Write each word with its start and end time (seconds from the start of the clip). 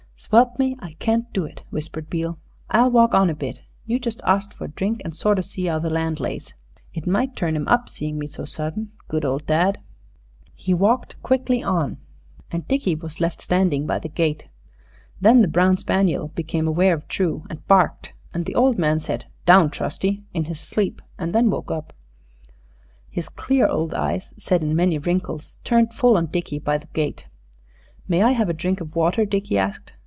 "Swelp 0.23 0.59
me, 0.59 0.77
I 0.79 0.93
can't 0.99 1.33
do 1.33 1.45
it!" 1.45 1.63
whispered 1.71 2.07
Beale. 2.07 2.37
"I'll 2.69 2.91
walk 2.91 3.15
on 3.15 3.31
a 3.31 3.33
bit. 3.33 3.63
You 3.87 3.97
just 3.97 4.21
arst 4.23 4.53
for 4.53 4.65
a 4.65 4.71
drink, 4.71 5.01
and 5.03 5.15
sort 5.15 5.39
of 5.39 5.45
see 5.45 5.67
'ow 5.67 5.79
the 5.79 5.89
land 5.89 6.19
lays. 6.19 6.53
It 6.93 7.07
might 7.07 7.35
turn 7.35 7.55
'im 7.55 7.67
up 7.67 7.89
seeing 7.89 8.19
me 8.19 8.27
so 8.27 8.45
sudden. 8.45 8.91
Good 9.07 9.25
old 9.25 9.47
dad!" 9.47 9.79
He 10.53 10.75
walked 10.75 11.19
quickly 11.23 11.63
on, 11.63 11.97
and 12.51 12.67
Dickie 12.67 12.93
was 12.93 13.19
left 13.19 13.41
standing 13.41 13.87
by 13.87 13.97
the 13.97 14.09
gate. 14.09 14.45
Then 15.19 15.41
the 15.41 15.47
brown 15.47 15.77
spaniel 15.77 16.27
became 16.27 16.67
aware 16.67 16.93
of 16.93 17.07
True, 17.07 17.47
and 17.49 17.65
barked, 17.65 18.13
and 18.31 18.45
the 18.45 18.53
old 18.53 18.77
man 18.77 18.99
said, 18.99 19.25
"Down, 19.47 19.71
Trusty!" 19.71 20.21
in 20.35 20.43
his 20.43 20.59
sleep, 20.59 21.01
and 21.17 21.33
then 21.33 21.49
woke 21.49 21.71
up. 21.71 21.93
His 23.09 23.27
clear 23.27 23.65
old 23.67 23.95
eyes 23.95 24.35
set 24.37 24.61
in 24.61 24.75
many 24.75 24.99
wrinkles 24.99 25.57
turned 25.63 25.95
full 25.95 26.15
on 26.15 26.27
Dickie 26.27 26.59
by 26.59 26.77
the 26.77 26.87
gate. 26.93 27.25
"May 28.07 28.21
I 28.21 28.33
have 28.33 28.49
a 28.49 28.53
drink 28.53 28.79
of 28.81 28.95
water?" 28.95 29.25
Dickie 29.25 29.57
asked. 29.57 29.93